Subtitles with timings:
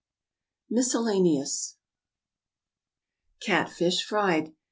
[0.71, 1.75] MISCELLANEOUS.
[3.39, 4.55] =Catfish, Fried.